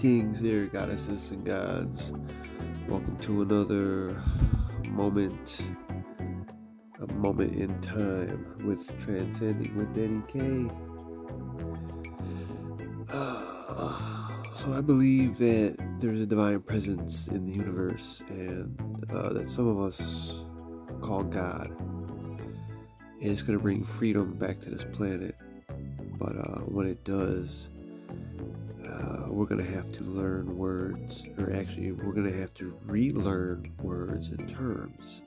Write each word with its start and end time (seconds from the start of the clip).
Greetings, 0.00 0.40
there, 0.40 0.64
goddesses 0.64 1.30
and 1.30 1.44
gods. 1.44 2.10
Welcome 2.88 3.18
to 3.18 3.42
another 3.42 4.22
moment, 4.88 5.60
a 7.06 7.12
moment 7.16 7.54
in 7.54 7.68
time 7.82 8.54
with 8.64 8.88
Transcending 9.04 9.76
with 9.76 9.94
Denny 9.94 10.22
K. 10.26 10.70
Uh, 13.10 14.26
so, 14.56 14.72
I 14.72 14.80
believe 14.80 15.36
that 15.36 15.76
there's 16.00 16.20
a 16.20 16.26
divine 16.26 16.62
presence 16.62 17.26
in 17.26 17.44
the 17.44 17.52
universe 17.52 18.22
and 18.30 19.04
uh, 19.12 19.34
that 19.34 19.50
some 19.50 19.68
of 19.68 19.82
us 19.82 20.36
call 21.02 21.24
God. 21.24 21.78
And 23.20 23.30
it's 23.30 23.42
going 23.42 23.58
to 23.58 23.62
bring 23.62 23.84
freedom 23.84 24.32
back 24.32 24.60
to 24.60 24.70
this 24.70 24.86
planet. 24.96 25.34
But 26.18 26.38
uh, 26.38 26.60
when 26.60 26.86
it 26.86 27.04
does, 27.04 27.66
uh, 28.90 29.24
we're 29.28 29.46
going 29.46 29.64
to 29.64 29.72
have 29.72 29.90
to 29.92 30.04
learn 30.04 30.56
words, 30.56 31.22
or 31.38 31.52
actually, 31.52 31.92
we're 31.92 32.12
going 32.12 32.30
to 32.30 32.38
have 32.38 32.52
to 32.54 32.76
relearn 32.84 33.72
words 33.82 34.28
and 34.28 34.48
terms 34.48 35.22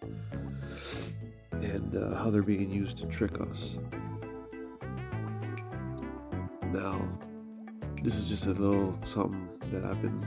and 1.52 1.96
uh, 1.96 2.16
how 2.16 2.30
they're 2.30 2.42
being 2.42 2.70
used 2.70 2.98
to 2.98 3.08
trick 3.08 3.40
us. 3.40 3.76
Now, 6.64 7.08
this 8.02 8.16
is 8.16 8.26
just 8.26 8.46
a 8.46 8.52
little 8.52 8.98
something 9.08 9.48
that 9.72 9.86
I've 9.86 10.02
been, 10.02 10.20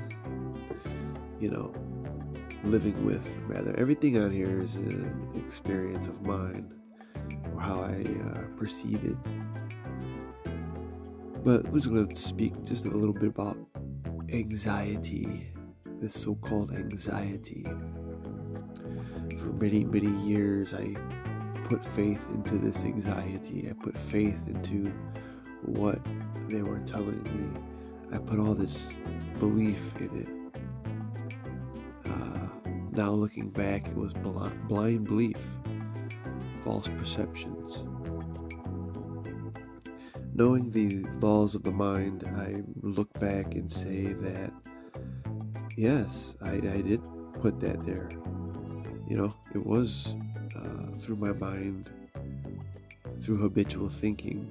you 1.40 1.50
know, 1.50 1.72
living 2.64 3.04
with. 3.04 3.28
Rather, 3.46 3.74
everything 3.78 4.16
on 4.22 4.30
here 4.30 4.62
is 4.62 4.76
an 4.76 5.30
experience 5.34 6.06
of 6.06 6.26
mine 6.26 6.72
or 7.52 7.60
how 7.60 7.82
I 7.82 8.04
uh, 8.30 8.42
perceive 8.56 9.04
it. 9.04 9.16
But 11.46 11.72
just 11.72 11.88
going 11.88 12.08
to 12.08 12.16
speak 12.16 12.64
just 12.64 12.86
a 12.86 12.88
little 12.88 13.12
bit 13.12 13.28
about 13.28 13.56
anxiety, 14.30 15.46
this 16.00 16.20
so 16.20 16.34
called 16.34 16.72
anxiety. 16.72 17.64
For 19.38 19.52
many, 19.52 19.84
many 19.84 20.10
years, 20.26 20.74
I 20.74 20.96
put 21.68 21.86
faith 21.86 22.26
into 22.34 22.58
this 22.58 22.78
anxiety. 22.78 23.68
I 23.70 23.74
put 23.80 23.96
faith 23.96 24.36
into 24.48 24.92
what 25.62 26.00
they 26.48 26.62
were 26.62 26.80
telling 26.80 27.22
me. 27.22 27.60
I 28.12 28.18
put 28.18 28.40
all 28.40 28.54
this 28.54 28.82
belief 29.38 29.78
in 30.00 30.20
it. 30.20 32.10
Uh, 32.10 32.70
now, 32.90 33.12
looking 33.12 33.50
back, 33.50 33.86
it 33.86 33.94
was 33.94 34.12
blind 34.14 35.06
belief, 35.06 35.38
false 36.64 36.88
perceptions. 36.88 37.84
Knowing 40.36 40.70
the 40.70 41.02
laws 41.26 41.54
of 41.54 41.62
the 41.62 41.70
mind, 41.70 42.24
I 42.36 42.62
look 42.82 43.10
back 43.18 43.54
and 43.54 43.72
say 43.72 44.04
that, 44.04 44.52
yes, 45.78 46.34
I, 46.42 46.56
I 46.56 46.82
did 46.82 47.00
put 47.40 47.58
that 47.60 47.86
there. 47.86 48.10
You 49.08 49.16
know, 49.16 49.34
it 49.54 49.64
was 49.64 50.14
uh, 50.54 50.92
through 50.98 51.16
my 51.16 51.32
mind, 51.32 51.88
through 53.22 53.38
habitual 53.38 53.88
thinking, 53.88 54.50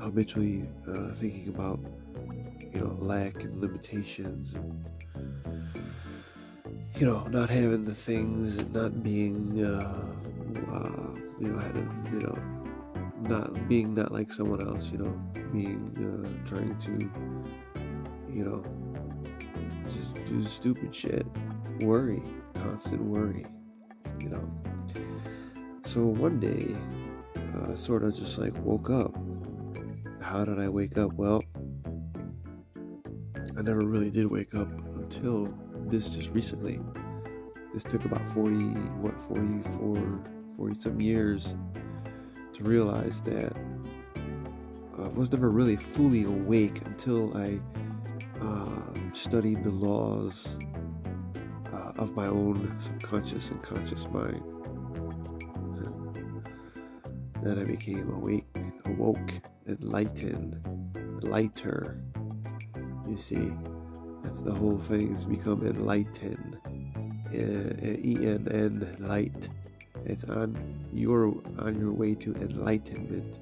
habitually 0.00 0.62
uh, 0.88 1.12
thinking 1.14 1.52
about, 1.52 1.80
you 2.72 2.78
know, 2.78 2.96
lack 3.00 3.42
and 3.42 3.60
limitations, 3.60 4.54
and, 4.54 4.88
you 6.94 7.04
know, 7.04 7.24
not 7.30 7.50
having 7.50 7.82
the 7.82 7.94
things 7.94 8.58
and 8.58 8.72
not 8.72 9.02
being, 9.02 9.60
uh, 9.60 10.04
uh 10.72 11.18
you 11.40 11.48
know, 11.48 11.90
you 12.12 12.20
know, 12.20 12.75
not 13.28 13.68
being 13.68 13.94
not 13.94 14.12
like 14.12 14.32
someone 14.32 14.66
else, 14.66 14.86
you 14.90 14.98
know, 14.98 15.12
being 15.52 15.90
uh, 15.96 16.48
trying 16.48 16.76
to, 16.78 17.10
you 18.32 18.44
know, 18.44 18.62
just 19.84 20.14
do 20.26 20.44
stupid 20.46 20.94
shit, 20.94 21.26
worry, 21.80 22.22
constant 22.54 23.02
worry, 23.02 23.44
you 24.20 24.28
know. 24.28 24.50
So 25.84 26.02
one 26.02 26.40
day, 26.40 26.74
uh, 27.56 27.74
sort 27.76 28.02
of 28.02 28.16
just 28.16 28.38
like 28.38 28.54
woke 28.64 28.90
up. 28.90 29.14
How 30.20 30.44
did 30.44 30.58
I 30.58 30.68
wake 30.68 30.98
up? 30.98 31.12
Well, 31.14 31.42
I 33.56 33.62
never 33.62 33.80
really 33.80 34.10
did 34.10 34.26
wake 34.26 34.54
up 34.54 34.68
until 34.96 35.48
this 35.86 36.08
just 36.08 36.30
recently. 36.30 36.80
This 37.72 37.84
took 37.84 38.04
about 38.04 38.26
40, 38.28 38.56
what, 39.00 39.14
44, 39.28 40.22
40 40.56 40.80
some 40.80 41.00
years 41.00 41.54
to 42.56 42.64
realize 42.64 43.20
that 43.22 43.56
I 44.98 45.08
was 45.08 45.30
never 45.30 45.50
really 45.50 45.76
fully 45.76 46.24
awake 46.24 46.80
until 46.86 47.36
I 47.36 47.60
uh, 48.40 49.12
studied 49.12 49.62
the 49.62 49.70
laws 49.70 50.48
uh, 51.72 51.92
of 51.98 52.14
my 52.16 52.26
own 52.26 52.74
subconscious 52.80 53.50
and 53.50 53.62
conscious 53.62 54.06
mind. 54.08 54.42
then 57.42 57.58
I 57.60 57.64
became 57.64 58.10
awake, 58.10 58.46
awoke, 58.86 59.32
enlightened, 59.68 60.58
lighter. 61.22 62.00
You 63.08 63.18
see, 63.18 63.52
that's 64.24 64.40
the 64.40 64.52
whole 64.52 64.78
thing 64.78 65.14
is 65.14 65.24
become 65.24 65.64
enlightened. 65.64 66.58
E 67.32 68.16
N 68.26 68.48
N 68.50 68.96
light. 68.98 69.48
It's 70.06 70.22
on 70.30 70.56
your 70.92 71.34
on 71.58 71.78
your 71.80 71.92
way 71.92 72.14
to 72.14 72.34
enlightenment. 72.36 73.36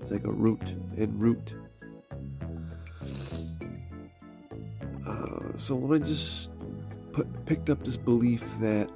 It's 0.00 0.10
like 0.10 0.24
a 0.24 0.30
root 0.30 0.62
and 0.96 1.22
root. 1.22 1.54
Uh, 5.06 5.58
so 5.58 5.74
when 5.74 6.02
I 6.02 6.06
just 6.06 6.50
put, 7.12 7.26
picked 7.44 7.68
up 7.68 7.84
this 7.84 7.96
belief 7.96 8.42
that 8.60 8.88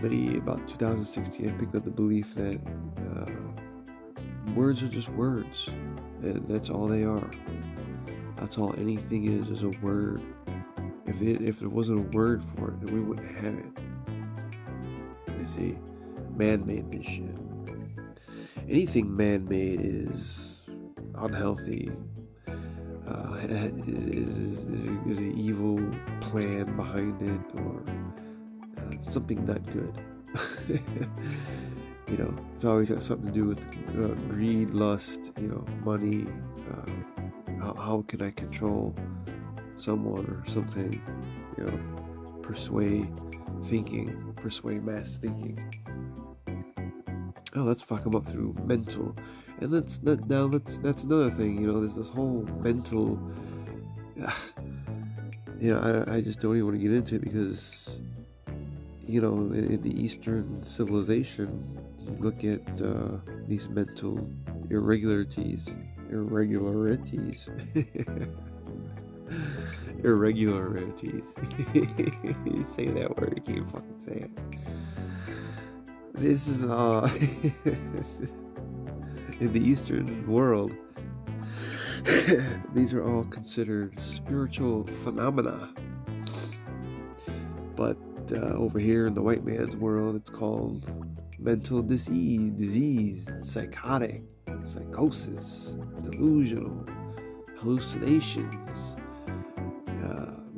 maybe 0.00 0.38
about 0.38 0.68
2016, 0.68 1.48
I 1.48 1.52
picked 1.52 1.74
up 1.74 1.84
the 1.84 1.90
belief 1.90 2.32
that 2.36 2.60
uh, 2.98 4.52
words 4.54 4.84
are 4.84 4.88
just 4.88 5.08
words, 5.10 5.68
and 6.22 6.46
that's 6.48 6.70
all 6.70 6.86
they 6.86 7.02
are. 7.02 7.28
That's 8.36 8.56
all 8.56 8.72
anything 8.78 9.40
is 9.40 9.48
is 9.50 9.64
a 9.64 9.70
word. 9.82 10.22
If 11.06 11.20
it 11.22 11.40
if 11.42 11.58
there 11.58 11.68
wasn't 11.68 11.98
a 11.98 12.16
word 12.16 12.44
for 12.54 12.68
it, 12.68 12.80
then 12.80 12.94
we 12.94 13.00
wouldn't 13.00 13.36
have 13.38 13.54
it. 13.54 13.87
You 15.48 15.54
see, 15.54 15.78
man 16.36 16.66
made 16.66 16.90
this 16.90 17.06
shit. 17.06 17.38
Anything 18.68 19.16
man 19.16 19.48
made 19.48 19.80
is 19.80 20.60
unhealthy, 21.14 21.90
uh, 23.06 23.36
is, 23.86 23.98
is, 23.98 24.58
is, 24.58 24.84
is, 25.06 25.18
an 25.18 25.38
evil 25.38 25.78
plan 26.20 26.76
behind 26.76 27.22
it, 27.22 27.60
or 27.60 27.82
uh, 28.76 29.10
something 29.10 29.42
not 29.46 29.64
good. 29.72 29.94
you 32.08 32.16
know, 32.18 32.34
it's 32.54 32.64
always 32.64 32.90
got 32.90 33.02
something 33.02 33.28
to 33.28 33.32
do 33.32 33.44
with 33.46 33.66
uh, 33.96 34.14
greed, 34.28 34.70
lust, 34.70 35.32
you 35.40 35.48
know, 35.48 35.64
money. 35.82 36.26
Uh, 36.70 36.90
how, 37.58 37.74
how 37.74 38.04
can 38.06 38.20
I 38.20 38.30
control 38.32 38.94
someone 39.76 40.26
or 40.26 40.44
something? 40.50 41.00
You 41.56 41.64
know, 41.64 42.07
persuade 42.48 43.06
thinking, 43.64 44.32
persuade 44.36 44.82
mass 44.82 45.10
thinking. 45.20 45.54
Oh, 47.54 47.60
let's 47.60 47.82
fuck 47.82 48.04
them 48.04 48.16
up 48.16 48.26
through 48.26 48.54
mental, 48.64 49.14
and 49.60 49.70
let's 49.70 49.98
that 49.98 50.26
now 50.30 50.44
let's 50.44 50.78
that's 50.78 51.02
another 51.02 51.30
thing. 51.30 51.60
You 51.60 51.66
know, 51.66 51.80
there's 51.84 51.96
this 51.96 52.08
whole 52.08 52.48
mental. 52.60 53.20
Uh, 54.24 54.32
you 55.60 55.74
know, 55.74 56.04
I, 56.08 56.16
I 56.16 56.20
just 56.22 56.40
don't 56.40 56.56
even 56.56 56.64
want 56.64 56.76
to 56.76 56.82
get 56.82 56.92
into 56.92 57.16
it 57.16 57.22
because, 57.22 57.98
you 59.04 59.20
know, 59.20 59.34
in, 59.34 59.72
in 59.74 59.82
the 59.82 60.02
Eastern 60.02 60.64
civilization, 60.64 61.76
you 62.00 62.16
look 62.18 62.44
at 62.44 62.80
uh, 62.80 63.18
these 63.46 63.68
mental 63.68 64.26
irregularities, 64.70 65.66
irregularities. 66.10 67.48
irregularities. 70.04 71.24
you 71.74 72.66
say 72.76 72.86
that 72.86 73.16
word, 73.18 73.40
you 73.46 73.54
can't 73.54 73.70
fucking 73.70 74.00
say 74.06 74.26
it. 74.26 74.30
This 76.14 76.48
is 76.48 76.64
uh 76.64 77.08
in 79.40 79.52
the 79.52 79.60
Eastern 79.60 80.26
world. 80.26 80.72
these 82.74 82.92
are 82.94 83.04
all 83.04 83.24
considered 83.24 83.98
spiritual 83.98 84.84
phenomena. 85.04 85.72
But 87.76 87.96
uh, 88.32 88.54
over 88.54 88.78
here 88.78 89.06
in 89.06 89.14
the 89.14 89.22
white 89.22 89.44
man's 89.44 89.76
world, 89.76 90.16
it's 90.16 90.30
called 90.30 90.90
mental 91.38 91.82
disease, 91.82 92.50
disease, 92.52 93.26
psychotic, 93.42 94.22
psychosis, 94.64 95.76
delusional, 96.02 96.86
hallucinations, 97.58 98.97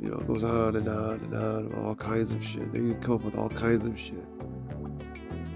you 0.01 0.09
know, 0.09 0.17
it 0.17 0.27
goes 0.27 0.43
on 0.43 0.75
and 0.75 0.87
on 0.87 1.13
and 1.13 1.35
on, 1.35 1.73
all 1.85 1.93
kinds 1.93 2.31
of 2.31 2.43
shit. 2.43 2.71
They 2.73 2.79
can 2.79 2.99
come 3.01 3.15
up 3.15 3.21
with 3.23 3.35
all 3.35 3.49
kinds 3.49 3.85
of 3.85 3.99
shit. 3.99 4.25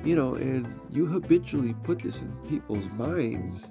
You 0.04 0.16
know, 0.16 0.36
and 0.36 0.80
you 0.92 1.08
habitually 1.08 1.74
put 1.82 2.00
this 2.00 2.18
in 2.18 2.32
people's 2.48 2.86
minds, 2.94 3.64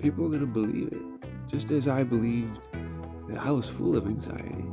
people 0.00 0.26
are 0.26 0.28
gonna 0.28 0.44
believe 0.44 0.88
it. 0.88 1.00
Just 1.48 1.70
as 1.70 1.88
I 1.88 2.04
believed 2.04 2.58
that 3.28 3.38
I 3.38 3.50
was 3.50 3.66
full 3.66 3.96
of 3.96 4.06
anxiety. 4.06 4.66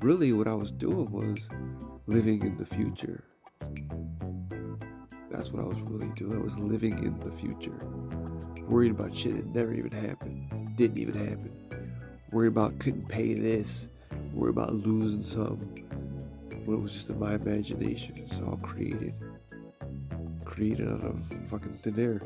Really, 0.00 0.32
what 0.32 0.46
I 0.46 0.54
was 0.54 0.70
doing 0.70 1.10
was 1.10 1.38
living 2.06 2.42
in 2.42 2.56
the 2.58 2.66
future. 2.66 3.24
That's 5.32 5.50
what 5.50 5.64
I 5.64 5.66
was 5.66 5.80
really 5.80 6.12
doing. 6.14 6.38
I 6.38 6.42
was 6.42 6.56
living 6.58 6.98
in 6.98 7.18
the 7.18 7.32
future. 7.32 7.86
Worried 8.68 8.92
about 8.92 9.16
shit 9.16 9.34
that 9.34 9.46
never 9.46 9.74
even 9.74 9.90
happened. 9.90 10.76
Didn't 10.76 10.98
even 10.98 11.14
happen. 11.14 11.88
Worried 12.30 12.48
about 12.48 12.78
couldn't 12.78 13.08
pay 13.08 13.34
this. 13.34 13.88
Worried 14.32 14.56
about 14.56 14.74
losing 14.74 15.22
some. 15.22 15.58
When 16.64 16.78
it 16.78 16.82
was 16.82 16.92
just 16.92 17.10
in 17.10 17.18
my 17.18 17.34
imagination. 17.34 18.14
It's 18.16 18.40
all 18.40 18.56
created. 18.56 19.14
Created 20.44 20.88
out 20.88 21.04
of 21.04 21.20
fucking 21.50 21.78
thin 21.82 22.00
air. 22.00 22.22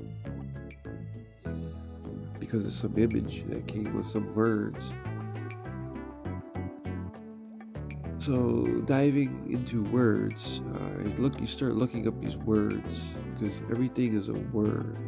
Because 2.38 2.66
of 2.66 2.72
some 2.72 2.96
image 2.96 3.44
that 3.48 3.66
came 3.66 3.96
with 3.96 4.08
some 4.08 4.32
words. 4.34 4.84
So 8.20 8.66
diving 8.86 9.48
into 9.50 9.82
words, 9.84 10.60
uh, 10.74 11.10
look, 11.18 11.40
you 11.40 11.46
start 11.46 11.74
looking 11.74 12.06
up 12.06 12.20
these 12.20 12.36
words 12.36 13.00
because 13.38 13.56
everything 13.70 14.16
is 14.16 14.28
a 14.28 14.32
word. 14.32 14.98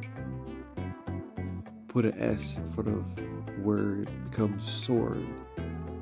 Put 1.89 2.05
an 2.07 2.21
S 2.21 2.57
in 2.57 2.73
front 2.73 2.89
of 2.89 3.65
word, 3.65 4.09
becomes 4.31 4.71
sword 4.71 5.29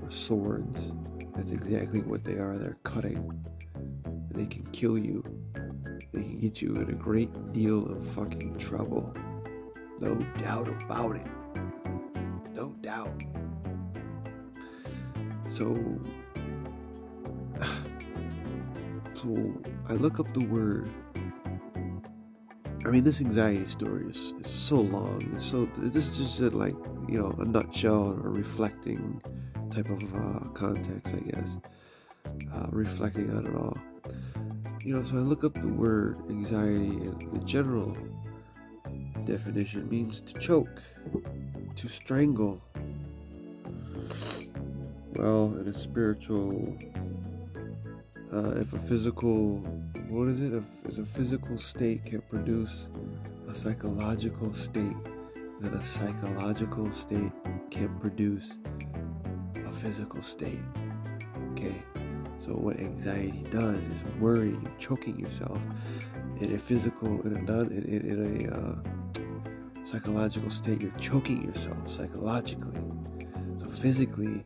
or 0.07 0.11
swords. 0.11 0.93
That's 1.35 1.51
exactly 1.51 2.01
what 2.01 2.25
they 2.25 2.35
are. 2.35 2.57
They're 2.57 2.79
cutting. 2.85 3.45
They 4.31 4.47
can 4.47 4.67
kill 4.69 4.97
you. 4.99 5.25
They 6.13 6.23
can 6.23 6.39
get 6.41 6.63
you 6.63 6.77
in 6.77 6.91
a 6.91 6.95
great 6.95 7.53
deal 7.53 7.87
of 7.91 8.07
fucking 8.15 8.59
trouble. 8.59 9.13
No 10.01 10.15
doubt 10.39 10.69
about 10.83 11.17
it. 11.17 11.27
No 12.55 12.69
doubt. 12.81 13.23
So 15.51 15.75
so 19.15 19.63
I 19.89 19.95
look 19.95 20.21
up 20.21 20.33
the 20.33 20.45
word. 20.45 20.89
I 22.85 22.91
mean, 22.91 23.03
this 23.03 23.21
anxiety 23.21 23.67
story 23.67 24.09
is, 24.11 24.35
is 24.45 24.51
so 24.53 24.77
long. 24.77 25.41
So 25.41 25.65
this 25.65 26.07
is 26.07 26.17
just 26.17 26.41
like 26.55 26.77
you 27.09 27.19
know 27.19 27.35
a 27.41 27.45
nutshell 27.45 28.07
or 28.07 28.31
reflecting 28.31 29.21
type 29.77 29.91
of 29.91 30.03
uh, 30.15 30.49
context, 30.55 31.15
I 31.15 31.21
guess. 31.31 31.49
Uh, 32.53 32.67
reflecting 32.71 33.31
on 33.31 33.47
it 33.47 33.55
all. 33.55 33.77
You 34.83 34.97
know, 34.97 35.03
so 35.03 35.17
I 35.17 35.21
look 35.21 35.45
up 35.45 35.55
the 35.55 35.69
word 35.69 36.19
anxiety, 36.31 36.89
and 36.89 37.33
the 37.33 37.45
general 37.45 37.97
definition 39.27 39.89
means 39.89 40.21
to 40.21 40.33
choke, 40.39 40.83
to 41.77 41.89
strangle. 41.89 42.63
Well, 45.15 45.55
in 45.61 45.69
a 45.69 45.73
spiritual 45.73 46.77
uh, 48.33 48.51
if 48.57 48.73
a 48.73 48.79
physical, 48.81 49.59
what 50.09 50.29
is 50.29 50.41
it? 50.41 50.53
If, 50.53 50.65
if 50.89 50.99
a 50.99 51.07
physical 51.07 51.59
state 51.59 52.05
can 52.05 52.23
produce 52.23 52.87
a 53.49 53.55
psychological 53.55 54.53
state, 54.55 54.97
then 55.61 55.73
a 55.73 55.87
psychological 55.87 56.91
state 56.93 57.33
can 57.71 57.99
produce 58.01 58.55
physical 59.77 60.23
state. 60.23 60.61
Okay, 61.53 61.83
so 62.41 62.53
what 62.53 62.79
anxiety 62.79 63.43
does 63.51 63.79
is 63.79 64.09
worry, 64.21 64.51
you 64.51 64.73
choking 64.79 65.19
yourself 65.19 65.59
in 66.41 66.55
a 66.55 66.59
physical, 66.59 67.21
in 67.23 67.37
a 67.37 67.43
non, 67.43 67.67
in, 67.67 67.85
in, 67.85 68.11
in 68.11 68.51
a 68.51 68.55
uh, 68.55 69.87
psychological 69.87 70.51
state. 70.51 70.81
You're 70.81 70.91
choking 70.93 71.45
yourself 71.45 71.77
psychologically. 71.91 72.81
So 73.59 73.67
physically, 73.67 74.45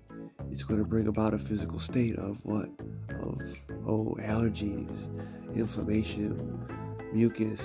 it's 0.50 0.62
going 0.62 0.81
to 0.81 0.87
bring 0.87 1.09
about 1.09 1.35
a 1.35 1.38
physical 1.38 1.79
state 1.79 2.17
of 2.17 2.38
what? 2.44 2.69
Of 3.23 3.41
oh, 3.87 4.17
allergies, 4.21 4.91
inflammation, 5.55 6.67
mucus, 7.12 7.61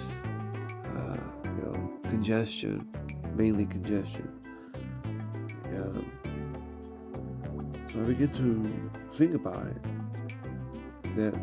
uh, 0.96 1.18
you 1.44 1.52
know, 1.52 2.00
congestion, 2.04 2.90
mainly 3.36 3.66
congestion. 3.66 4.35
So 7.95 8.01
I 8.01 8.03
begin 8.03 8.30
to 8.30 9.18
think 9.18 9.36
about 9.36 9.68
it 9.68 9.81
that 11.15 11.33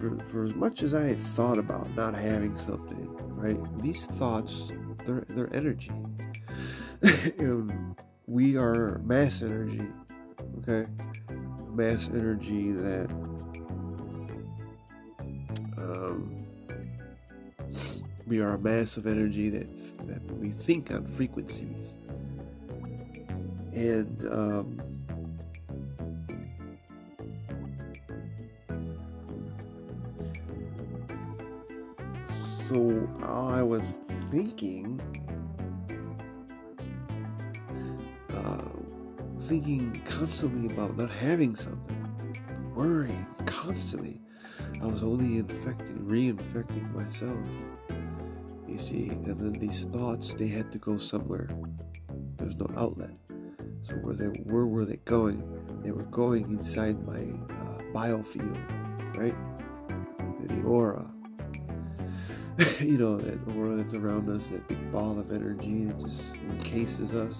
for, 0.00 0.18
for 0.30 0.44
as 0.44 0.54
much 0.54 0.82
as 0.82 0.94
I 0.94 1.08
had 1.08 1.20
thought 1.20 1.58
about 1.58 1.94
not 1.94 2.14
having 2.14 2.56
something, 2.56 3.06
right? 3.36 3.58
These 3.82 4.06
thoughts, 4.06 4.68
they're, 5.04 5.26
they're 5.28 5.54
energy. 5.54 5.92
and 7.38 7.94
we 8.26 8.56
are 8.56 8.98
mass 9.04 9.42
energy, 9.42 9.86
okay? 10.60 10.88
mass 11.74 12.08
energy 12.14 12.72
that 12.72 13.10
um, 15.76 16.34
we 18.26 18.40
are 18.40 18.54
a 18.54 18.58
mass 18.58 18.96
of 18.96 19.06
energy 19.06 19.50
that 19.50 19.68
that 20.06 20.22
we 20.38 20.50
think 20.50 20.90
on 20.90 21.06
frequencies 21.06 21.92
and 23.74 24.24
um, 24.30 24.80
so 32.68 33.08
I 33.22 33.62
was 33.62 33.98
thinking 34.30 35.00
thinking 39.50 40.00
constantly 40.04 40.72
about 40.72 40.96
not 40.96 41.10
having 41.10 41.56
something, 41.56 42.06
worrying 42.76 43.26
constantly. 43.46 44.20
I 44.80 44.86
was 44.86 45.02
only 45.02 45.38
infecting, 45.38 46.06
reinfecting 46.06 46.94
myself. 46.94 47.36
You 48.68 48.78
see, 48.78 49.08
and 49.08 49.36
then 49.36 49.54
these 49.54 49.86
thoughts, 49.92 50.34
they 50.34 50.46
had 50.46 50.70
to 50.70 50.78
go 50.78 50.98
somewhere. 50.98 51.48
There's 52.36 52.54
no 52.54 52.68
outlet. 52.76 53.19
So 53.90 53.96
where 53.96 54.14
they 54.14 54.26
where 54.26 54.66
were 54.66 54.84
they 54.84 54.98
going? 55.04 55.42
They 55.82 55.90
were 55.90 56.04
going 56.04 56.44
inside 56.44 57.04
my 57.04 57.14
uh, 57.14 57.82
biofield, 57.92 58.56
right? 59.16 59.34
The 60.46 60.62
aura. 60.62 61.10
you 62.80 62.98
know, 62.98 63.18
that 63.18 63.38
aura 63.56 63.76
that's 63.76 63.94
around 63.94 64.28
us, 64.28 64.42
that 64.52 64.68
big 64.68 64.92
ball 64.92 65.18
of 65.18 65.32
energy 65.32 65.86
that 65.86 65.98
just 65.98 66.24
encases 66.50 67.14
us, 67.14 67.34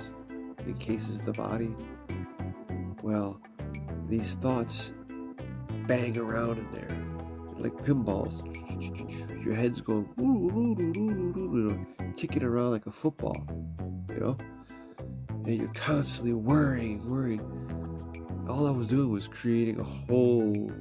encases 0.67 1.23
the 1.23 1.33
body. 1.33 1.71
Well, 3.03 3.41
these 4.09 4.33
thoughts 4.35 4.93
bang 5.87 6.19
around 6.19 6.59
in 6.59 6.73
there 6.73 7.01
like 7.61 7.75
pinballs. 7.85 8.43
Your 9.45 9.55
head's 9.55 9.81
going, 9.81 10.07
kicking 12.17 12.43
around 12.43 12.73
like 12.73 12.87
a 12.87 12.93
football, 12.93 13.37
you 14.09 14.21
know? 14.21 14.37
And 15.45 15.61
you're 15.61 15.73
constantly 15.75 16.33
worrying, 16.33 17.07
worrying. 17.07 17.43
All 18.49 18.67
I 18.67 18.71
was 18.71 18.87
doing 18.87 19.11
was 19.11 19.29
creating 19.29 19.81
a 19.81 19.85
whole 19.85 20.73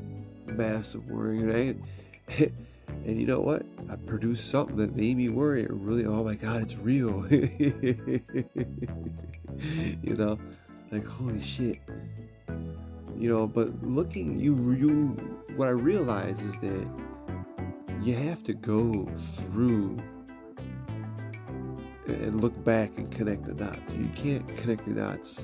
mass 0.45 0.95
of 0.95 1.09
worrying, 1.09 1.47
right? 1.47 1.75
and 3.05 3.19
you 3.19 3.25
know 3.25 3.39
what? 3.39 3.63
I 3.89 3.95
produced 3.95 4.49
something 4.49 4.75
that 4.77 4.95
made 4.95 5.17
me 5.17 5.29
worry. 5.29 5.63
It 5.63 5.71
Really, 5.71 6.05
oh 6.05 6.23
my 6.23 6.35
God, 6.35 6.63
it's 6.63 6.77
real. 6.77 7.25
you 7.31 8.23
know? 10.15 10.37
like 10.91 11.05
holy 11.05 11.41
shit 11.41 11.77
you 13.17 13.29
know 13.29 13.45
but 13.45 13.71
looking 13.83 14.39
you 14.39 14.55
you 14.71 15.09
what 15.55 15.67
i 15.67 15.71
realize 15.71 16.39
is 16.39 16.53
that 16.61 16.87
you 18.01 18.15
have 18.15 18.43
to 18.43 18.53
go 18.53 19.05
through 19.35 19.97
and 22.09 22.41
look 22.41 22.63
back 22.63 22.97
and 22.97 23.11
connect 23.11 23.43
the 23.43 23.53
dots. 23.53 23.79
You 23.93 24.09
can't 24.15 24.47
connect 24.57 24.87
the 24.87 24.95
dots 24.95 25.41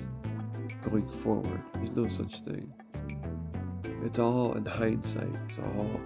going 0.89 1.07
forward. 1.07 1.62
There's 1.75 1.91
no 1.91 2.03
such 2.15 2.41
thing. 2.41 2.74
It's 4.03 4.19
all 4.19 4.53
in 4.53 4.65
hindsight. 4.65 5.36
It's 5.50 5.60
all 5.60 6.01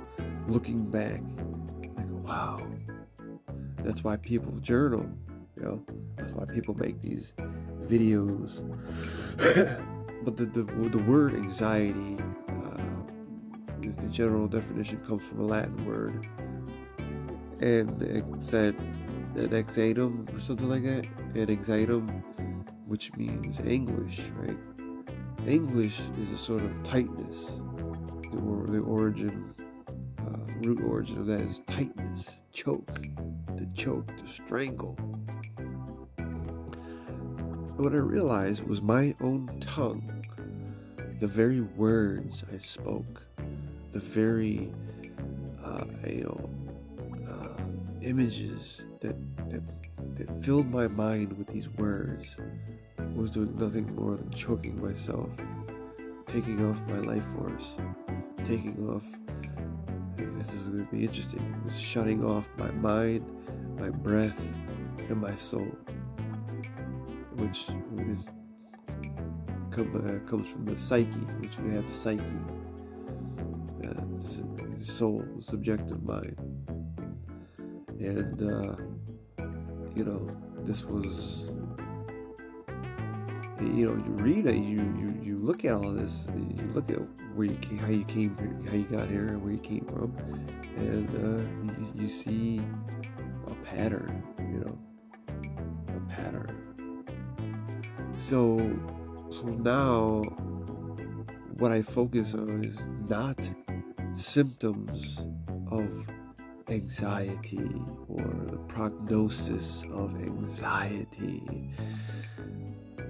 looking 0.48 0.90
back. 0.90 1.22
Like 1.96 2.28
wow. 2.28 2.66
That's 3.84 4.04
why 4.04 4.18
people 4.18 4.52
journal 4.62 5.10
you 5.60 5.66
know? 5.66 5.84
That's 6.18 6.32
why 6.34 6.46
people 6.46 6.76
make 6.76 7.02
these 7.02 7.34
videos. 7.86 8.64
But 10.22 10.36
the, 10.36 10.48
the, 10.48 10.64
the 10.64 10.98
word 10.98 11.34
anxiety 11.34 12.18
uh, 12.50 12.82
is 13.82 13.96
the 13.96 14.08
general 14.12 14.50
definition 14.50 15.00
comes 15.08 15.22
from 15.22 15.40
a 15.40 15.44
Latin 15.44 15.86
word, 15.86 16.28
and 17.62 18.02
an 18.02 19.54
anxiety 19.54 20.02
or 20.02 20.40
something 20.40 20.70
like 20.70 20.84
that, 20.84 21.06
an 21.36 21.50
anxiety, 21.50 21.94
which 22.86 23.14
means 23.16 23.58
anguish, 23.66 24.20
right? 24.36 24.58
Anguish 25.48 26.00
is 26.24 26.32
a 26.32 26.38
sort 26.38 26.62
of 26.62 26.72
tightness. 26.84 27.38
The, 28.32 28.72
the 28.72 28.80
origin, 28.80 29.54
uh, 30.20 30.52
root 30.62 30.82
origin 30.82 31.20
of 31.20 31.28
that 31.28 31.42
is 31.42 31.62
tightness, 31.68 32.26
choke, 32.52 33.02
to 33.58 33.68
choke, 33.76 34.08
to 34.18 34.28
strangle 34.28 34.98
what 37.80 37.94
I 37.94 37.98
realized 37.98 38.68
was 38.68 38.82
my 38.82 39.16
own 39.22 39.50
tongue, 39.62 40.04
the 41.22 41.28
very 41.28 41.62
words 41.62 42.44
I 42.54 42.58
spoke, 42.58 43.24
the 43.94 44.02
very 44.02 44.70
uh, 45.64 45.86
you 46.06 46.24
know 46.24 46.50
images 48.02 48.84
that, 49.02 49.16
that 49.50 49.62
that 50.20 50.44
filled 50.44 50.70
my 50.70 50.88
mind 50.88 51.32
with 51.38 51.48
these 51.48 51.70
words 51.70 52.26
was 53.16 53.32
doing 53.32 53.54
nothing 53.56 53.96
more 53.96 54.18
than 54.18 54.30
choking 54.32 54.82
myself, 54.82 55.30
taking 56.28 56.66
off 56.66 56.78
my 56.90 57.00
life 57.00 57.24
force, 57.36 57.68
taking 58.38 58.78
off. 58.90 59.04
This 60.18 60.54
is 60.54 60.64
going 60.64 60.86
to 60.86 60.92
be 60.92 61.04
interesting. 61.04 61.42
Shutting 61.78 62.26
off 62.26 62.50
my 62.58 62.72
mind, 62.72 63.26
my 63.78 63.90
breath, 63.90 64.40
and 65.10 65.22
my 65.22 65.36
soul, 65.36 65.68
which 67.38 67.68
is 67.98 68.26
come, 69.72 69.96
uh, 69.96 70.30
comes 70.30 70.48
from 70.50 70.66
the 70.66 70.78
psyche, 70.78 71.10
which 71.40 71.58
we 71.60 71.76
have 71.76 71.90
psyche, 71.90 72.24
uh, 73.86 74.84
soul, 74.84 75.26
subjective 75.42 76.04
mind, 76.04 76.36
and 78.00 78.42
uh, 78.42 78.76
you 79.96 80.04
know 80.04 80.30
this 80.64 80.84
was 80.84 81.52
you 83.60 83.86
know 83.86 83.96
you 83.96 84.14
read 84.24 84.46
it 84.46 84.56
you 84.56 84.78
you, 84.98 85.20
you 85.22 85.38
look 85.38 85.66
at 85.66 85.74
all 85.74 85.92
this 85.92 86.12
you 86.58 86.66
look 86.74 86.90
at 86.90 86.98
where 87.36 87.48
you 87.48 87.58
came, 87.58 87.78
how 87.78 87.88
you 87.90 88.04
came 88.06 88.36
how 88.68 88.76
you 88.76 88.86
got 88.86 89.10
here 89.10 89.28
and 89.28 89.44
where 89.44 89.52
you 89.52 89.58
came 89.58 89.86
from 89.86 90.16
and 90.78 91.10
uh, 91.10 91.44
you, 91.98 92.04
you 92.04 92.10
see 92.10 92.62
a 93.48 93.54
pattern 93.66 94.24
you 94.40 94.64
know 94.66 94.78
a 95.96 96.00
pattern. 96.12 96.56
So 98.18 98.58
so 99.32 99.44
now 99.46 100.22
what 101.60 101.72
i 101.72 101.82
focus 101.82 102.34
on 102.34 102.64
is 102.64 102.78
not 103.10 103.38
symptoms 104.14 105.20
of 105.72 105.90
anxiety 106.72 107.72
or 108.08 108.24
the 108.52 108.58
prognosis 108.68 109.84
of 109.92 110.16
anxiety. 110.16 111.72